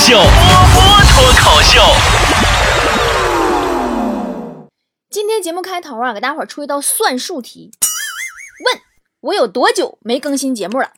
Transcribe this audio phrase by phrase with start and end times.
[0.00, 0.80] 秀，波波
[1.12, 1.78] 脱口秀。
[5.10, 7.70] 今天节目开头啊，给大伙儿出一道算术题，
[8.64, 8.80] 问
[9.20, 10.88] 我有多久没更新节目了？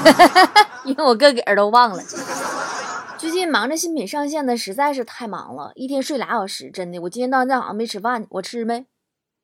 [0.84, 2.02] 因为我个个儿都忘了。
[3.16, 6.98] 最近忙着新品上线的实在是太忙了，一天睡俩小时，真的。
[7.00, 8.84] 我今天到现在好像没吃饭，我吃没？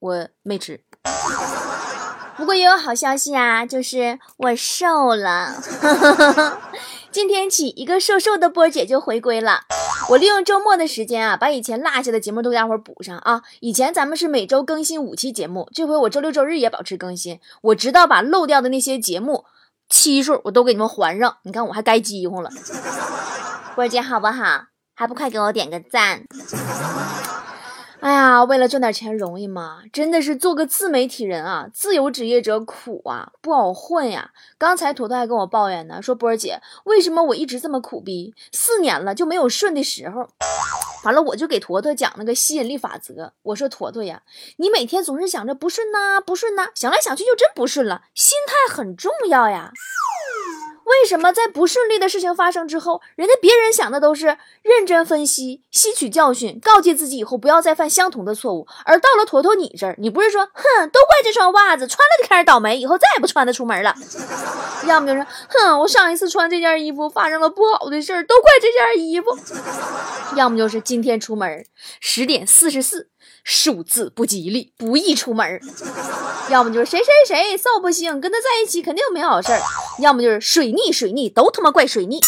[0.00, 0.82] 我没吃。
[2.36, 5.54] 不过也有好消息啊，就是我瘦了。
[7.12, 9.60] 今天起，一个瘦瘦的波姐就回归了。
[10.08, 13.42] 我利用周末的时间啊，把以前落下的节目都给大伙补上啊。
[13.60, 17.38] 以前咱们是每周更新五期节目，这回我周六周日也保持更新。
[17.60, 19.44] 我直到把漏掉的那些节目
[19.90, 21.36] 期数我都给你们还上。
[21.42, 22.48] 你看我还该饥荒了。
[23.76, 24.64] 波姐好不好？
[24.94, 26.22] 还不快给我点个赞！
[28.02, 29.82] 哎呀，为了赚点钱容易吗？
[29.92, 34.32] 真的是做个自媒体人啊，自由职业者苦啊，不好混呀。
[34.58, 38.34] 刚才坨坨还跟我抱怨呢，说波儿姐，为什么我一直这么苦逼？
[38.50, 40.28] 四年了就没有顺的时候。
[41.04, 43.34] 完了，我就给坨坨讲那个吸引力法则。
[43.42, 44.22] 我说坨坨呀，
[44.56, 48.02] 你每天总是想着不顺呐，不顺呐，想来想去就真不顺了。
[48.16, 49.70] 心态很重要呀。
[50.84, 54.26] 为什么在不顺利的事情发生之后，人家别人想的都是
[54.62, 63.92] 认真分析、吸取教训、告诫自己以后不要再犯相同的错误，而到了坨坨你这儿，你不是说，哼，都怪这双袜子穿了就开始倒霉，以后再也不穿它出门了；
[64.86, 69.30] 要么就是，哼，我上一次穿这件衣服发生了不好的事儿，都怪这件衣服；
[70.36, 71.64] 要么就是今天出门
[72.00, 73.08] 十点四十四。
[73.44, 75.60] 数字不吉利，不宜出门
[76.48, 79.58] 要么就是谁谁谁臊不兴，跟他在一起肯定没好事儿；
[80.00, 82.20] 要么就是水逆水逆，都他妈怪水逆。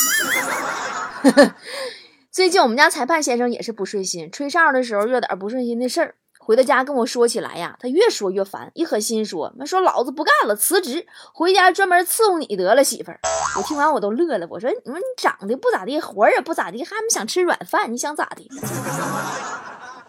[2.30, 13.20] 最近我们家裁判先生也是不顺心，吹哨的时候有点不顺心的事儿，回到家跟我说起来呀，他越说越烦，一狠心说：“那说老子不干了，辞职，回家专门伺候你得了，媳妇儿。”
[13.56, 17.92] 我听完我都乐了，我说：“你说你长得不咋地，活也不咋地，还想吃软饭？
[17.92, 18.48] 你想咋的？”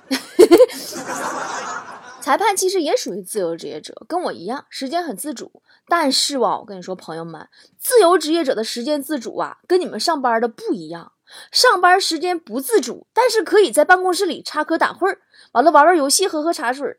[2.25, 5.61] 裁判其实也属于自由职业者，跟我一样，时间很自主。
[5.87, 7.47] 但是吧，我跟你说，朋友们，
[7.77, 11.11] 自由职业者的时间自主啊，跟你们上班的不一样。
[11.51, 15.15] 上班时间不自主，但是可以在办公室里插科打诨，
[15.51, 16.97] 完了玩玩游戏，喝喝茶水。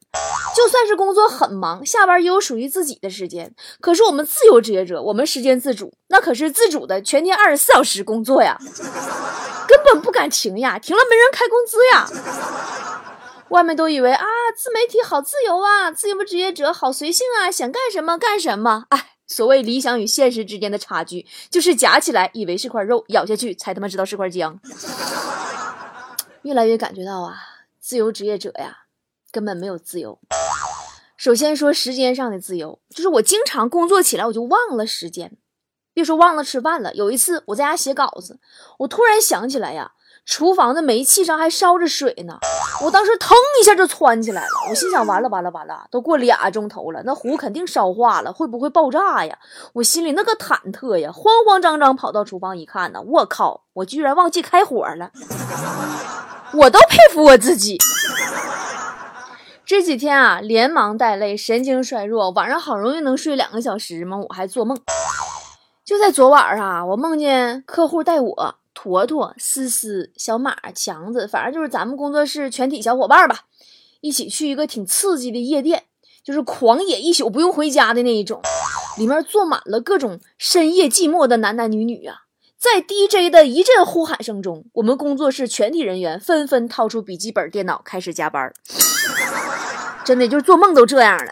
[0.55, 3.53] 就算是工作很忙，下班也有属于自己的时间。
[3.81, 8.57] 可是我们自由职业者，我们时间自主，那可是自主的，全天二十四小时工作呀，
[9.67, 12.86] 根本不敢停呀，停了没人开工资呀。
[13.51, 14.25] 外面都以为啊，
[14.57, 18.87] 自媒体好自由啊，自由职业者好随性啊，想干什么干什么。
[18.89, 24.59] 哎，所谓理想与现实之间的差距，就是夹起来以为是块肉，咬下去才他妈知道是块姜。
[26.43, 27.37] 越来越感觉到啊，
[27.79, 28.87] 自由职业者呀，
[29.31, 30.19] 根本没有自由。
[31.17, 35.37] 首先说时间上的自由，就是我经常工作起来我就忘了时间，
[35.95, 36.93] 别说忘了吃饭了。
[36.95, 38.41] 有一次我在家写稿子，
[38.81, 39.93] 我突然想起来呀。
[40.29, 42.41] 厨房的煤气上还烧着水呢，
[42.85, 44.49] 我当时腾一下就窜起来了。
[44.69, 49.39] 我心想：完了完了完了，都过俩钟头了，那壶肯定烧化了，会不会爆炸呀？
[49.73, 55.11] 我心里那个忐忑呀，慌慌张张跑到厨房一看呢，我靠，我居然忘记开火了！
[56.53, 57.79] 我都佩服我自己。
[59.65, 64.79] 这几天啊，连忙带累，神经衰弱，晚上好容易能睡两个小时嘛，我还做梦。
[65.85, 68.55] 就在昨晚啊，我梦见客户带我。
[68.77, 73.47] 坨坨、思思、小马、强子，反正就是咱们工作室全体小伙伴吧，
[74.03, 75.85] 一起去一个挺刺激的夜店，
[76.23, 78.43] 就是狂野一宿不用回家的那一种。
[78.99, 82.25] 里面坐满了各种深夜寂寞的男男女女啊，
[82.59, 88.53] 在 DJ 的一阵呼喊声中，我们工作室全体人员纷纷掏出笔记本电脑开始加班。
[90.05, 91.31] 真的就是做梦都这样了。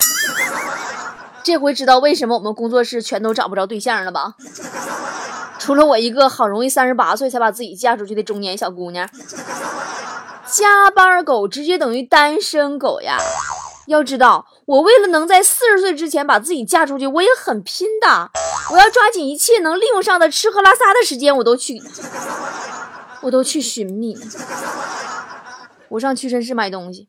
[1.43, 4.35] 这回知道为什么我们工作室全都找不着对象了吧？
[5.65, 9.09] 除了我一个好容易三十八岁才把自己嫁出去的中年小姑娘，
[10.47, 13.17] 加班狗直接等于单身狗呀！
[13.87, 18.31] 要知道，我为了能在四十岁之前把自己嫁出去，我也很拼的。
[18.73, 21.81] 我要抓紧一切能利用上的吃喝拉撒的时间，我都去，
[23.23, 24.19] 我都去寻觅。
[25.89, 27.09] 我上屈臣氏买东西，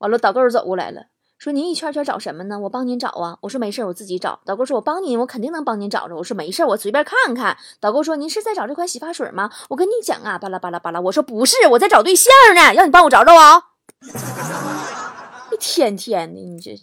[0.00, 1.04] 完了导购走过来了。
[1.38, 2.58] 说您一圈圈找什么呢？
[2.58, 3.38] 我帮您找啊。
[3.42, 4.40] 我说没事我自己找。
[4.44, 6.16] 导购说，我帮您，我肯定能帮您找着。
[6.16, 7.56] 我说没事我随便看看。
[7.78, 9.48] 导购说，您是在找这款洗发水吗？
[9.68, 11.00] 我跟你讲啊，巴拉巴拉巴拉。
[11.00, 13.62] 我说不是，我在找对象呢，让你帮我找找啊。
[15.52, 16.76] 一天天的，你这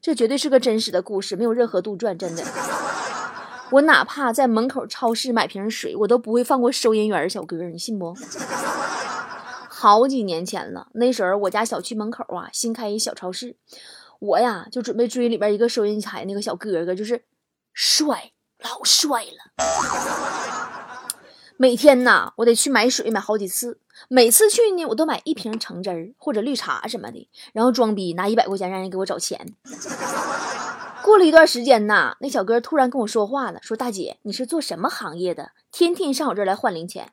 [0.00, 2.42] 这绝对是个真实的故事，没有任何杜撰，真的。
[3.70, 8.12] 我哪怕在门口超市买瓶水，我都不会放过收银员小哥，你信不？
[9.82, 13.56] 好几年前了，那时候我家小区门口啊新开一小超市，
[14.20, 17.24] 我呀就准备追里边一个收银台那个小哥哥，就是
[17.72, 18.30] 帅
[18.60, 19.52] 老帅了。
[21.56, 23.80] 每天呐，我得去买水，买好几次。
[24.06, 29.56] 每次去呢，我都买一瓶橙汁儿或者绿茶什么的，然后装逼拿一百块钱让人给我找钱。
[31.02, 35.50] 过了一段时间呐，那小哥突然跟我说话了，说：“大姐，你是做什么行业的？
[35.72, 37.10] 天天上我这儿来换零钱。”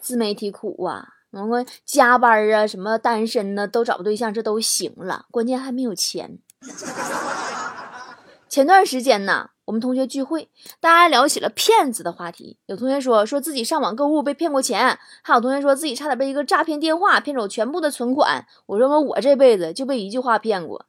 [0.00, 6.38] 自媒体苦啊，我们加班啊，什么单身呢，都找不对象，这都行了，关键还没有钱。
[8.48, 10.50] 前段时间呢，我们同学聚会，
[10.80, 12.58] 大家聊起了骗子的话题。
[12.66, 18.44] 有同学说说自己上网购物被骗过钱，还有同学说自己差点被一个诈骗电话骗走全部的存款。
[18.66, 20.86] 我说我这辈子就被一句话骗过，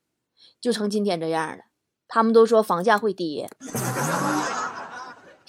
[0.59, 1.65] 就成今天这样了。
[2.07, 3.47] 他们都说房价会跌，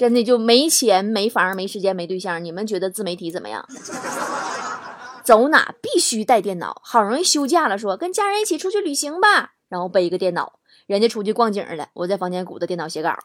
[0.02, 2.44] 真的就没钱、没房、没时间、没对象。
[2.44, 3.64] 你们觉得自媒体怎么样？
[5.22, 10.54] 走哪必须带电脑，好容易休假了，说跟家人一起出去旅行吧，然后背一个电脑。
[10.88, 13.16] 人家出去逛景了，我在房间鼓捣电脑写稿。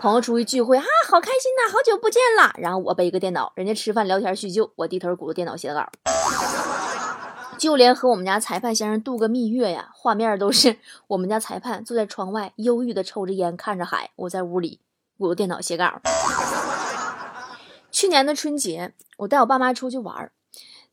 [0.00, 2.54] 朋友出去聚会啊，好开心呐，好久不见了。
[2.56, 5.86] 然后我背一个电脑，人家吃饭聊天叙旧，我低头鼓捣电脑写稿。
[7.58, 10.78] 就连和我们家裁判先生度个蜜月呀，画面都是
[11.08, 14.80] 我们家裁判坐在窗外，忧郁的抽着烟，看着海，我在屋里
[15.18, 16.00] 鼓捣电脑写稿。
[17.90, 20.30] 去年的春节，我带我爸妈出去玩。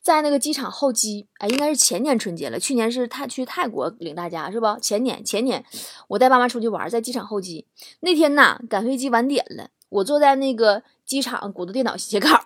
[0.02, 2.60] 在那个机场候机，哎，应该是前年春节了。
[2.60, 4.78] 去年是泰去泰国领大家是不？
[4.82, 5.64] 前年前年，
[6.10, 7.66] 我带爸妈出去玩，在机场候机
[8.02, 12.44] 那天呐，赶飞机晚点了，我坐在那个机场鼓捣电脑写稿，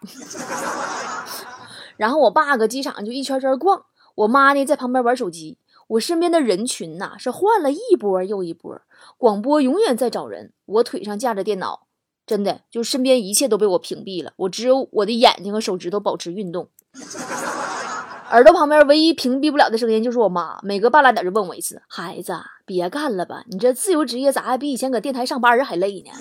[1.97, 5.57] 然后我爸搁机场就一圈圈逛，我妈呢在旁边玩手机。
[5.87, 8.81] 我身边的人群呐是换了一波又一波，
[9.17, 11.87] 广播永远在找人，我腿上架着电脑，
[12.25, 16.69] 真的就身边一切都被我屏蔽了，我只有我的眼睛和手指头保持运动。
[18.29, 22.33] 耳朵旁边唯一屏蔽不了的声音就是我妈，每隔半拉点就问我一次：“孩子，
[22.65, 26.11] 别干了吧，你这自由职业咋还比以前搁电台上班还累呢？”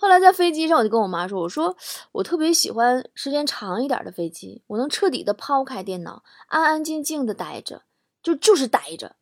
[0.00, 1.76] 后来在飞机上，我就跟我妈说：“我说
[2.12, 7.82] 我特别喜欢时间长一点的飞机，我能彻底的抛开电脑，安安静静的待着，
[8.22, 9.16] 就就是待着，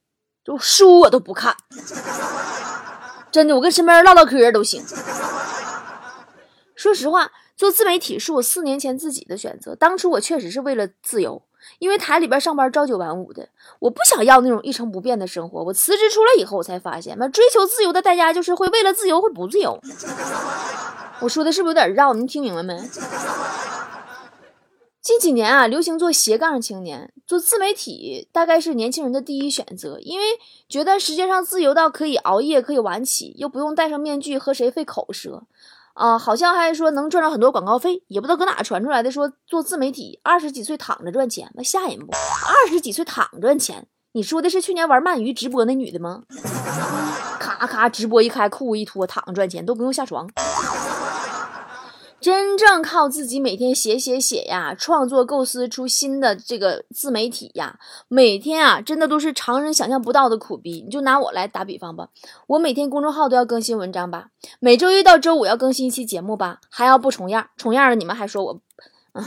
[0.45, 1.57] 就书我都不看，
[3.33, 4.81] 真的，我跟身边人唠唠嗑都行。
[6.77, 9.75] 说实话。”做自媒体是我四年前自己的选择。
[9.75, 11.43] 当初我确实是为了自由，
[11.81, 13.49] 因为台里边上班朝九晚五的，
[13.81, 15.65] 我不想要那种一成不变的生活。
[15.65, 19.77] 我辞职出来以后，我才发现，那追求自由的代价就是会为了自由会不自由。
[21.21, 22.15] 我说的是不是有点绕？
[22.15, 22.81] 你听明白没？
[25.01, 30.25] 近几年啊，流行做斜杠青年，做自媒体大概是年轻人的第一选择，因为
[30.69, 35.45] 觉得时间上自由到可以熬夜，可以晚起，又不用戴上面具和谁费口舌。
[35.95, 42.13] 啊，好像还说能赚着很多广告费，也不知道搁哪传出来的，说做自媒体二十几岁躺着赚钱，那吓人不？
[42.13, 46.23] 二十几岁躺赚钱，你说的是去年玩鳗鱼直播那女的吗？
[47.41, 50.29] 咔咔直播一开，裤一脱，躺着赚钱都不用下床。
[52.21, 57.79] 真正靠自己每天写写写呀，创作构思出新的这个自媒体呀，
[58.09, 60.83] 每天啊，真的都是常人想象不到的苦逼。
[60.85, 62.09] 你就拿我来打比方吧，
[62.49, 68.61] 我每天公众号都要更新文章吧，每周一到周五要更新一期节目吧，还要不重样，重样了你们还说我，
[69.13, 69.25] 啊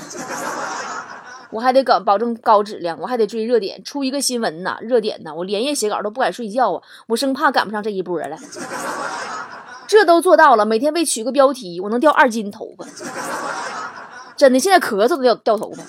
[1.51, 8.37] 我还得搞保证高质量，我还得追热点，出一个新闻呐，热点呐，我连夜写稿都不敢睡觉啊，我生怕赶不上这一波了。
[9.91, 12.85] 这都做到了，每天为取个标题，我能掉二斤头发，
[14.37, 15.83] 真的，现在咳嗽都掉掉头发。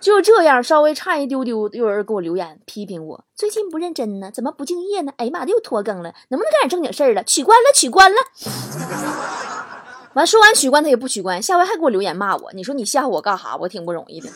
[0.00, 5.12] 就这样，稍微差一丢丢，有人给我留言批评我，最近不认真呢，怎么不敬业呢？
[5.18, 7.22] 哎呀妈的，又拖更了，能不能干点正经事儿了？
[7.22, 8.16] 取关了，取关了。
[10.14, 13.56] 完说完取关，他也不取关，下回还给我留言骂我，你说你吓唬我干哈？
[13.60, 14.28] 我挺不容易的。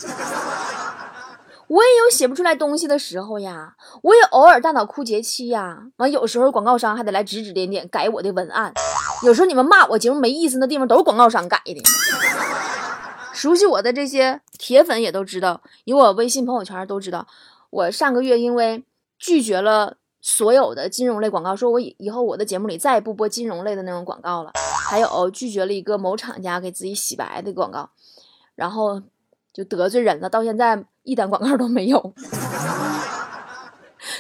[1.73, 5.85] 我也有写不出来东西的时候呀，我也偶尔大脑枯竭期呀。
[5.97, 8.75] 完，有时候广告商还得来指指点点改我的文案。
[9.25, 11.83] 有时候你们骂我节目没意思那地方都是广告商改的。
[13.33, 17.27] 熟悉我的这些铁粉也都知道，有我微信朋友圈都知道，
[17.71, 18.85] 我上个月因为
[19.19, 24.53] 拒绝了所有的金融类广告，说我以以后我的节目里再也不播金融类的那种广告了。
[24.91, 27.89] 还有拒绝了一个某厂家给自己洗白的广告，
[28.55, 29.01] 然后。
[29.55, 32.15] 就得罪人了，到现在一单广告都没有。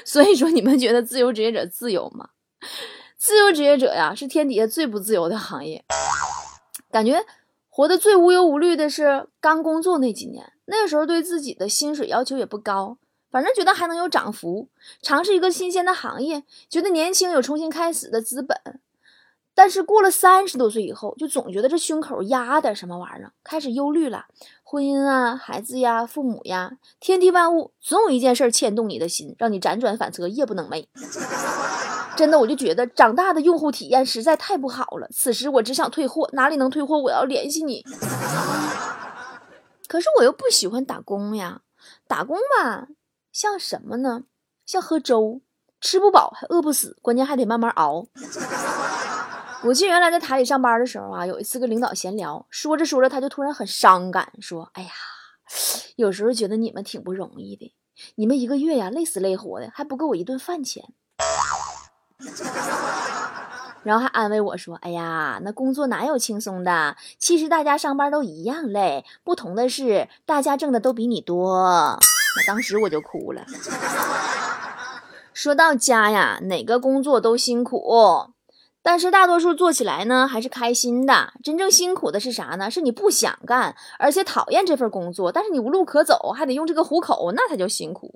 [0.04, 2.30] 所以说，你们觉得自由职业者自由吗？
[3.16, 5.84] 自由职业者呀，是天底下最不自由的行业。
[6.90, 7.24] 感觉
[7.68, 12.98] 活得最无忧无虑的是刚工作那几年，那个时候对自己的薪水要求也不高，
[13.30, 14.68] 反正觉得还能有涨幅，
[15.00, 18.58] 尝试一个新鲜的行业，觉得年轻有重新开始的资本。
[19.54, 24.26] 但是过了三十多岁以后，就总觉得这胸口压点什么玩意儿，开始忧虑了。
[24.62, 30.86] 婚姻啊，孩子呀，父母呀，天地万物，总有一件事牵动你的心，让你辗转反侧，夜不能寐。
[32.16, 35.08] 真的，我就觉得长大的用户体验实在太不好了。
[35.10, 36.98] 此时我只想退货，哪里能退货？
[36.98, 37.84] 我要联系你。
[39.86, 41.60] 可是我又不喜欢打工呀，
[42.06, 42.88] 打工吧，
[43.30, 44.24] 像什么呢？
[44.64, 45.42] 像喝粥，
[45.80, 48.06] 吃不饱还饿不死，关键还得慢慢熬。
[49.64, 54.90] 我记得原来在台里上班的时候啊，有一次跟领导闲聊，说着说着他就突然很伤感，说：“哎呀，
[55.94, 57.72] 有时候觉得你们挺不容易的，
[58.16, 60.82] 你们一个月呀累死累活的，还不够我一顿饭钱。”
[63.84, 66.96] 然后还安慰我说：“哎呀，那工作哪有轻松的？
[67.18, 71.98] 其实大家上班都一样累，不同的是大家挣的都比你多。”
[72.34, 73.44] 那当时我就哭了。
[75.32, 78.31] 说到家呀，哪个工作都辛苦。
[78.82, 81.32] 但是大多数做起来呢还是开心的。
[81.42, 82.70] 真正辛苦的是啥呢？
[82.70, 88.12] 是你不想干，而且讨厌这份工作，但是你无路可走，还得用这个糊口，那才叫辛苦。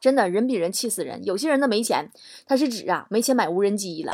[0.00, 1.24] 真的，人比人气死人。
[1.24, 2.10] 有些人呢没钱，
[2.46, 4.12] 他是指啊没钱买无人机了，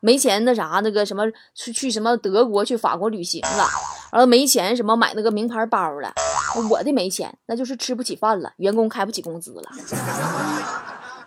[0.00, 1.24] 没钱那啥那个什么
[1.54, 3.66] 去去什么德国去法国旅行了，
[4.12, 6.12] 然后没钱什么买那个名牌包了。
[6.68, 9.70] 我的没钱，那就是吃不起饭了，员工开不起工资了。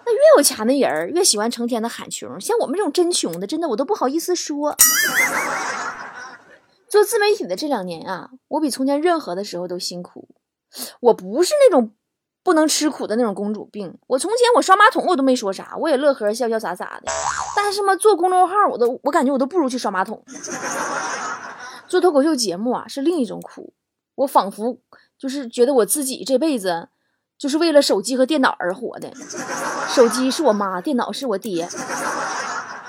[0.05, 4.75] 那越有钱的人越喜欢成天的喊穷，像我们这种真穷的，真的我都不好意思说。
[6.89, 10.27] 做自媒体的这两年啊，我比从前任何的时候都辛苦。
[11.00, 11.91] 我不是那种
[12.43, 13.98] 不能吃苦的那种公主病。
[14.07, 17.12] 我从前我刷马桶我都没说啥，我也乐呵笑笑洒洒的。
[17.55, 20.24] 但是嘛，做公众号我都我感觉我都不如去刷马桶。
[21.88, 23.74] 做脱口秀节目啊是另一种苦，
[24.15, 24.77] 我仿佛
[25.17, 26.89] 就是觉得我自己这辈子。
[27.43, 29.12] 就是为了手机和电脑而活的，
[29.89, 31.67] 手机是我妈，电脑是我爹。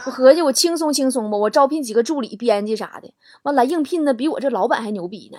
[0.06, 5.38] 我合计我轻松轻松吧，我招聘几个助理、编辑啥的，完来应聘的比我这老板还牛逼呢。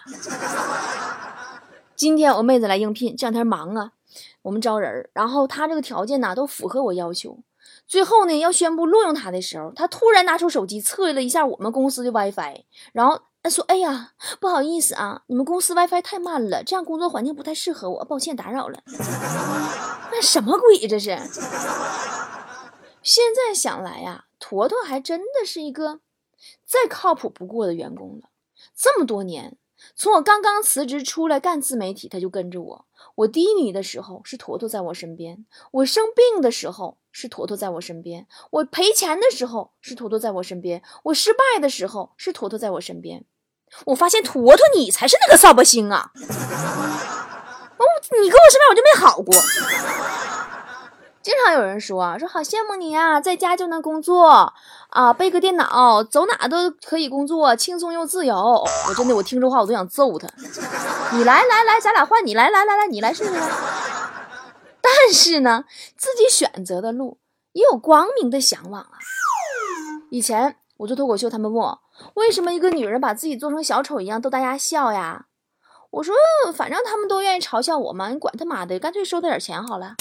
[1.96, 3.92] 今天我妹子来应聘，这两天忙啊，
[4.42, 7.38] 我们招人，然后她这个条件呢都符合我要求。
[7.88, 13.22] 最后呢要宣布录用她的时候，她突然拿出手机测了一下我们公司的 WiFi，然后。
[13.46, 18.80] 他说：“哎呀，不好意思啊，你们公司 WiFi 太慢了，这样工作环境不太适合我，抱歉打扰了。
[20.12, 21.16] 那什么鬼这是？
[23.04, 26.00] 现在想来呀，坨坨还真的是一个
[26.66, 28.30] 再靠谱不过的员工了。
[28.76, 29.60] 这么多年，
[29.96, 32.86] 从我刚刚辞职出来干自媒体，他就跟着我。
[33.14, 43.24] 我低迷的时候是坨坨在我身边，我生病的时候是坨坨在我身边，我赔钱的时候是坨坨在我身边，我失败的时候是坨坨在我身边。”
[43.84, 46.12] 我发现坨坨你才是那个扫把星啊！
[46.16, 47.84] 哦，
[48.22, 49.36] 你跟我身边我就没好过。
[51.22, 54.54] 经常有人说啊，说好羡慕你呀，在家就能工作
[54.90, 58.36] 啊，背个电脑走哪都可以工作，轻松又自由。
[58.88, 60.28] 我真的，我听这话我都想揍他。
[61.12, 63.32] 你来来来，咱俩换，你来来来来，你来试试。
[64.82, 65.66] 但是呢，
[65.98, 67.18] 自己选择的路
[67.52, 68.98] 也有光明的向往啊。
[70.10, 70.58] 以前。
[70.78, 71.80] 我做脱口秀，他们问我
[72.16, 75.26] 为什么一个女人把自己做成小丑一样逗大家笑呀？
[75.92, 76.14] 我说
[76.54, 79.96] 反正他们都愿意嘲笑我嘛，你管他妈的，干脆收他点钱好了。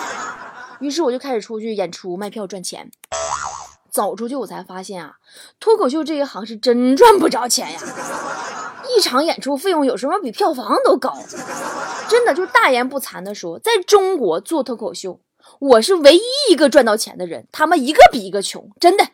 [0.80, 2.90] 于是我就开始出去演出卖票赚钱。
[3.90, 5.14] 走出去我才发现啊，
[5.58, 7.80] 脱口秀这一行是真赚不着钱呀！
[8.94, 11.16] 一场演出费用有时候比票房都高，
[12.06, 15.20] 真的就大言不惭的说，在中国做脱口秀，
[15.60, 19.06] 我是唯一一个赚到钱的人，他们一个比一个穷，真的。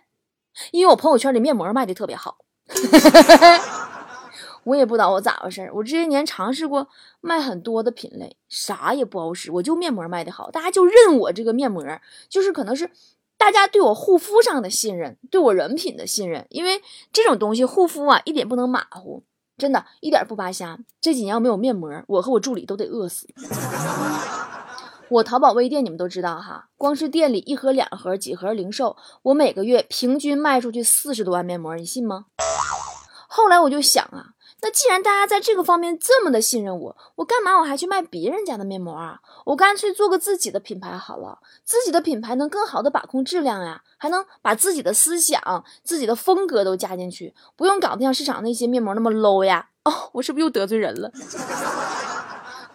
[0.71, 2.39] 因为我朋友圈里面膜卖的特别好，
[4.65, 6.89] 我也不知道我咋回事我这些年尝试过
[7.21, 11.85] 卖很多的品类，啥也不好使，我就面膜卖的好，大家就认我这个面膜，
[12.29, 12.91] 就是可能是
[13.37, 16.47] 大家对我护肤上的信任，对我人品的信任。
[16.51, 16.81] 因为
[17.13, 19.25] 这种东西护肤啊，一点不能马虎，
[19.59, 20.79] 真的一点不扒瞎。
[21.01, 23.27] 这几年要没有面膜，我和我助理都得饿死。
[25.13, 32.25] 我淘宝微店，你们都知道哈，光是店里一盒、两盒、几盒零售，我每个月平均卖出去四十多万面膜，你信吗？
[33.29, 39.21] 后来我就想啊，那既然大家在这个方面这么的信任我，我干嘛我还去卖别人家的面膜啊？
[39.45, 49.69] 我干脆做个自己的品牌好了，自己的品牌能更好的把控质量呀，还能把自己的思想、自己的风格都加进去，不用搞得像市场那些面膜那么 low 呀。
[49.85, 51.11] 哦，我是不是又得罪人了？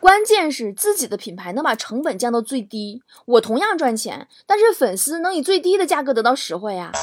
[0.08, 6.94] 关键是自己的品牌能把成本降到最低，我同样赚钱，但是粉丝能以最低的价格得到实惠呀。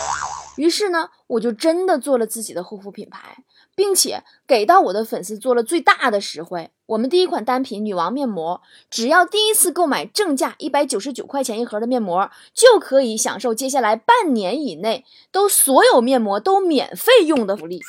[0.56, 3.44] 于是呢，我就真的做了自己的护肤品牌，
[3.76, 6.70] 并且给到我的粉丝做了最大的实惠。
[6.86, 17.82] 我们第一款单品女王面膜，只要第一次购买正价一百九十九块钱一盒的面膜，就可以享受接下来半年以内都所有面膜都免费用的福利，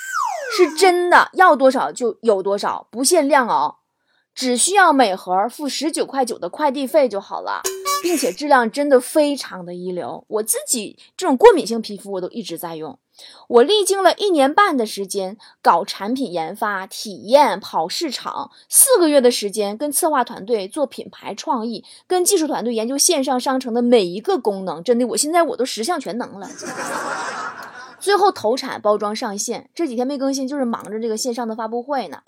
[0.58, 3.78] 是真的，要多少就有多少，不限量哦。
[4.36, 7.62] 只需要每盒付十九块九的快递费就好了。
[8.04, 10.24] 并且质量真的非常的一流。
[10.28, 13.00] 我自己这种过敏性皮肤，我都一直在用。
[13.48, 24.84] 我历经了一年半的时间搞产品研发、体验、跑市场，四个月的时间跟策划团队做品牌创意，跟技术团队研究线上商城的每一个功能。
[24.84, 26.48] 真的，我现在我都十项全能了。
[28.00, 32.20] 最后投产、包装、上线，这几天没更新，就是忙着这个线上的发布会呢。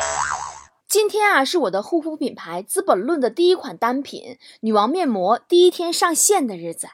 [0.90, 6.88] 今天啊，是我的护肤品牌《资本论》的第一款单品女王面膜第一天上线的日子，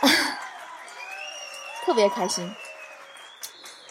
[1.84, 2.50] 特别开心。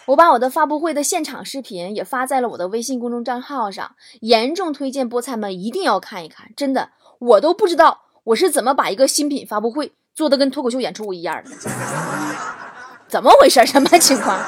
[0.06, 6.50] 我把我的发布会的现场视频也发在了我的微信公众账号上，严重推荐菠菜们一定要看一看。
[6.56, 11.50] 真的，我都不知道我是怎么把一个新品发布会做的跟脱口秀演出一样的，
[13.06, 13.64] 怎么回事？
[13.64, 14.44] 什么情况？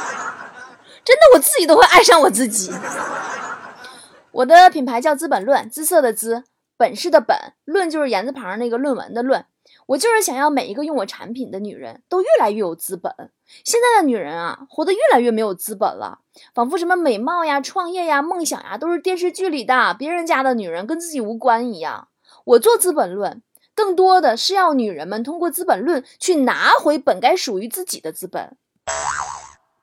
[1.05, 2.73] 真的，我自己都会爱上我自己。
[4.31, 6.45] 我的品牌叫资本论，姿色的姿，
[6.77, 9.45] 本事的本，论就是言字旁那个论文的论。
[9.87, 13.13] 我就是想要每一个用我产品的女人都越来越有资本。
[13.65, 16.21] 现在的女人啊，活得越来越没有资本了，
[16.55, 22.09] 仿佛什么美貌呀、创业呀、梦想呀，都是电视剧里的别人家的女人，跟自己无关一样。
[22.45, 23.43] 我做资本论，
[23.75, 28.57] 更多的是要女人们通过资本论去拿回本该属于自己的资本。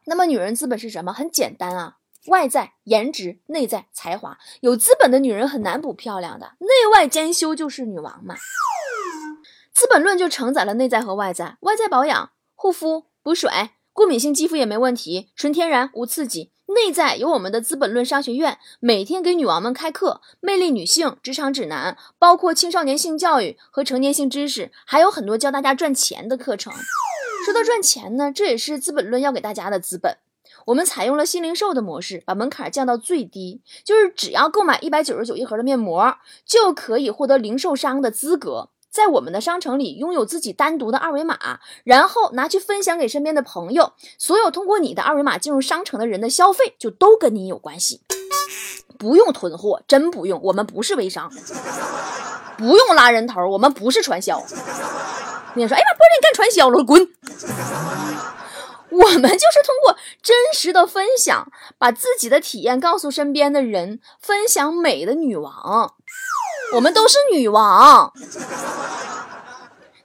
[0.09, 1.13] 那么，女人资本是什么？
[1.13, 1.97] 很简单啊，
[2.29, 4.39] 外在颜值，内在才华。
[4.61, 8.35] 有资本的女人很难不漂亮的，内外兼修就是女王嘛。
[9.71, 13.51] 资本论就承载了内在和外在，外在保养、护肤、补水，
[13.93, 16.51] 过敏性肌肤也没问题，纯天然无刺激。
[16.65, 26.73] 内在有我们的资本论商学院，每天给女王们开课，魅力女性职场指南，包括青少年性教育和成年性知识，还有很多教大家赚钱的课程。
[27.45, 30.17] 说到赚钱呢，这也是《资本论》要给大家的资本。
[30.65, 43.93] 我们采用了新零售的模式，把门槛降到最低，就是只要购买一百九十九一盒的面膜，就可以获得零售商的资格，在我们的商城里拥有自己单独的二维码，然后拿去分享给身边的朋友。
[44.17, 48.01] 所有通过你的二维码进入商城的人的消费，就都跟你有关系，
[48.99, 50.39] 不用囤货，真不用。
[50.43, 51.31] 我们不是微商，
[52.57, 54.43] 不用拉人头，我们不是传销。
[55.55, 57.07] 你说，哎呀，不让你干传销了，滚！
[58.91, 65.93] 我们就是通过真实的分享，把自己的体验告诉身边的人，分享美的女王。
[66.73, 68.11] 我们都是女王。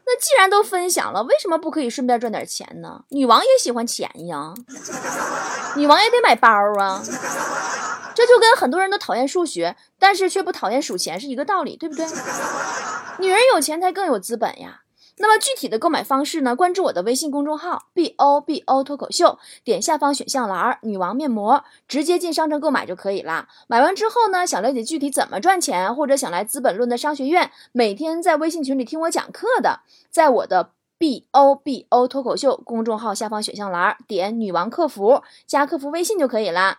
[0.07, 3.05] 那既然都分享了，为什么不可以顺便赚点钱呢？
[3.09, 4.53] 女王也喜欢钱呀，
[5.77, 7.03] 女王也得买包啊。
[8.15, 12.07] 这就跟很多人都讨厌数学，但是却不讨厌数钱是一个道理，对不对？
[13.19, 14.83] 女人有钱才更有资本呀。
[15.17, 16.57] 那么具体的购买方式呢？
[16.57, 23.47] 关注我的微信公众号 b o b o 脱口秀，点下方选项栏女王面膜，直接进商城购买就可以了。
[23.69, 36.75] 买完之后呢，想了解具体怎么赚钱，或者想来资本论的商学院，每天在微信群里听我讲课的，在我的 b o b o 脱口秀公众号下方选项栏点女王客服，加客服微信就可以了。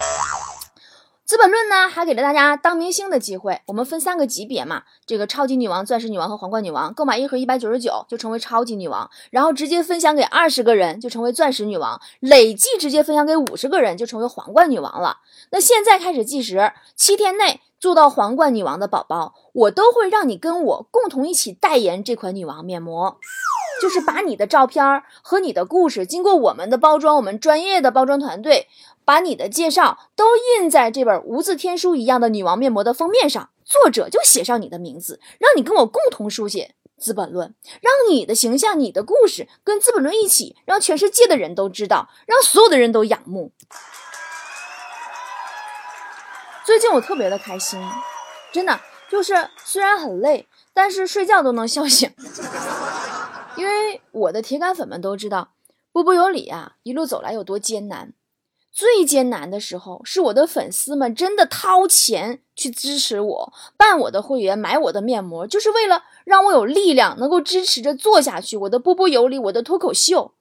[1.25, 3.59] 资本论呢，还给了大家当明星的机会。
[3.65, 15.17] 我们分三个级别嘛，这个超级女王、钻石女王和皇冠女王，购买一盒一百九十九就成为超级女王，然后直接分享给二十个人就成为钻石女王，累计直接分享给五十个人就成为皇冠女王了。
[15.49, 23.17] 那现在开始计时，七天内做到皇冠女王的宝宝，我都会让你跟我共同一起代言这款女王面膜，
[23.81, 28.67] 就是把你的照片和你的故事，经过我们的包装，我们专业的包装团队。
[29.07, 37.49] 把你的介绍都印在这本无字天书一样的女王面膜的封面上，作者就写上你的名字，让你跟我共同书写《资本论》，
[37.81, 43.51] 让你的形象、你的故事跟《资本论》一起，让全世界的人都知道，让所有的人都仰慕。
[46.65, 47.79] 最近我特别的开心，
[48.51, 52.11] 真的就是虽然很累，但是睡觉都能 笑醒，
[53.57, 55.53] 因为我的铁杆粉们都知道，
[55.91, 58.13] 波波有理啊，一路走来有多艰难。
[58.71, 68.57] 最艰难的时候，是我的粉丝们真的掏钱去支持我，办我的会员，买我的面膜，就是为了让我有力量，能够支持着做下去。
[68.57, 70.33] 我的波波有理，我的脱口秀，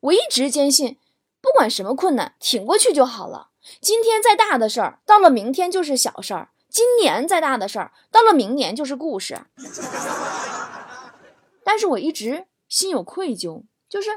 [0.00, 0.96] 我一直坚信，
[1.42, 3.50] 不管什么困难，挺过去就好了。
[3.82, 9.42] 今天再大的事儿，到了明天就是小事儿；今年再大的事儿，到了明年就是故事。
[11.62, 14.08] 但是我一直心有愧疚，就是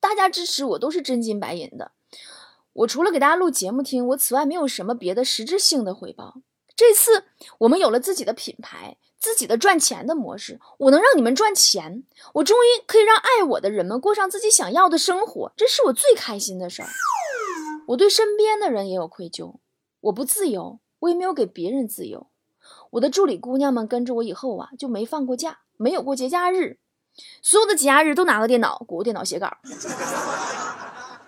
[0.00, 1.92] 大家支持我都是真金白银的。
[2.72, 6.36] 我除了给大家录节目听，我此外没有什么别的实质性的回报。
[6.74, 7.24] 这次
[7.58, 16.88] 我们有了自己的品牌，自己的赚钱的模式，我能让你们赚钱，我终于可以让爱我的人们过上自己想要的生活，这是我最开心的事儿。
[17.88, 19.56] 我对身边的人也有愧疚，
[20.00, 22.28] 我不自由，我也没有给别人自由。
[22.92, 26.78] 我的助理姑娘们跟着我以后啊，就没放过假，没有过节假日，
[27.42, 29.50] 所有的节假日都拿个电脑鼓个电脑写稿。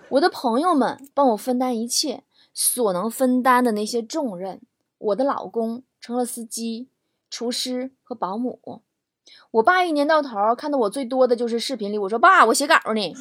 [0.09, 4.61] 我的朋友们帮我分担一切所能分担的那些重任。
[4.97, 6.89] 我的老公成了司机、
[7.29, 8.81] 厨师和保姆。
[9.51, 13.13] 我爸一年到头看到我最多的就是视频里，我说爸，我写稿呢。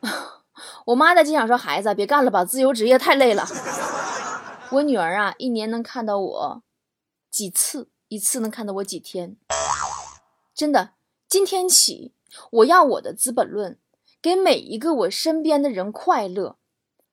[0.86, 3.46] 我妈在经常说孩子别干了吧，自由职业太累了。
[4.70, 6.62] 我女儿啊，一年能看到我
[7.30, 9.36] 几次，一次能看到我几天。
[10.58, 10.94] 真的，
[11.28, 12.12] 今天起，
[12.50, 13.74] 我要我的《资本论》
[14.20, 16.56] 给每一个我身边的人快乐、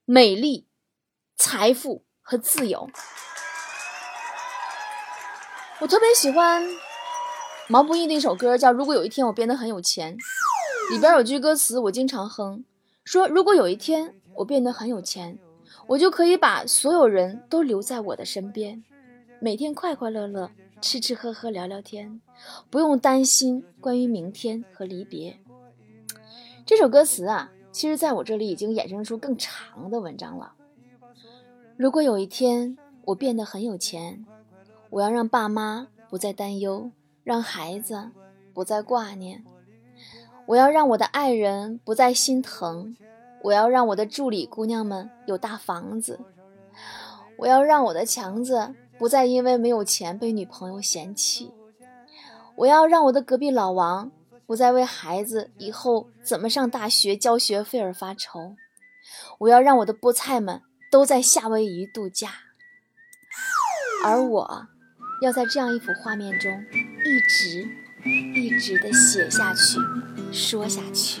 [0.04, 0.66] 美丽、
[1.36, 2.90] 财富和自由。
[5.78, 6.68] 我特别喜欢
[7.68, 10.18] 毛不易的一首歌，叫《如果有一天我变得很有钱》，
[10.92, 12.64] 里边有句歌词我经常哼。
[13.04, 15.38] 说，如果有一天我变得很有钱，
[15.86, 18.82] 我就可以把所有人都留在我的身边，
[19.38, 22.20] 每天快快乐乐吃吃喝喝聊聊天，
[22.70, 25.38] 不用担心关于明天和离别。
[26.64, 30.54] 这首歌词啊，其实在我这里已经衍生出更长的文章了。
[31.76, 34.24] 如果有一天我变得很有钱，
[34.90, 36.90] 我要让爸妈不再担忧，
[37.24, 38.10] 让孩子
[38.52, 39.44] 不再挂念。
[40.46, 42.96] 我要让我的爱人不再心疼，
[43.42, 46.20] 我要让我的助理姑娘们有大房子，
[47.38, 51.52] 我要让我的强子不再因为没有钱被女朋友嫌弃，
[52.56, 54.10] 我要让我的隔壁老王
[54.46, 58.56] 不再为孩子以后怎么上大学交学费而发愁，
[59.40, 62.30] 我要让我的菠菜们都在夏威夷度假，
[64.04, 64.66] 而我
[65.20, 66.64] 要在这样一幅画面中
[67.04, 67.68] 一直
[68.34, 69.78] 一直的写下去。
[70.32, 71.20] 说下去。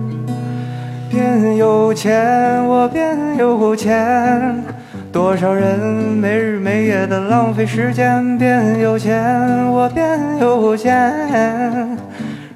[1.11, 4.63] 变有钱，我变有钱。
[5.11, 8.37] 多少人没日没夜的浪费时间？
[8.37, 9.21] 变有钱，
[9.69, 11.97] 我变有钱。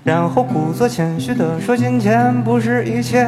[0.05, 3.27] 然后故作谦虚的说，金钱不是一切。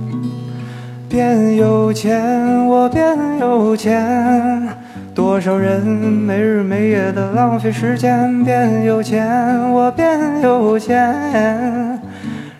[1.11, 3.03] 变有钱，我变
[3.37, 4.65] 有钱。
[5.13, 8.41] 多少人没日没夜的浪费时间？
[8.45, 9.27] 变有钱，
[9.73, 11.99] 我变有钱。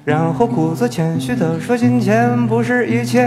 [0.04, 3.26] 然后故作谦虚的说，金钱不是一切。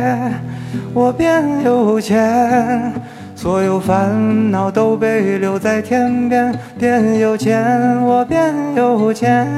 [0.92, 2.92] 我变有钱，
[3.34, 6.54] 所有烦恼都被留在天边。
[6.78, 9.48] 变有钱，我变有钱。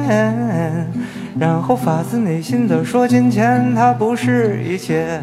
[1.37, 5.21] 然后发自内心的说，金钱它不是一切。